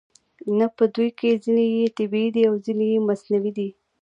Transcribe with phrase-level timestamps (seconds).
[0.57, 3.69] نه په دوی کې ځینې یې طبیعي دي او ځینې یې مصنوعي دي